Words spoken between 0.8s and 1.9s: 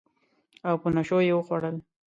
په نشو یې وخوړل